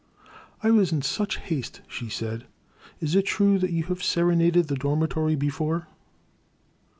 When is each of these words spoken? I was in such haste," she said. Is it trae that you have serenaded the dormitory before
I 0.63 0.71
was 0.71 0.91
in 0.91 1.03
such 1.03 1.37
haste," 1.37 1.81
she 1.87 2.09
said. 2.09 2.47
Is 3.01 3.13
it 3.13 3.27
trae 3.27 3.59
that 3.59 3.69
you 3.69 3.83
have 3.83 4.01
serenaded 4.01 4.67
the 4.67 4.75
dormitory 4.75 5.35
before 5.35 5.89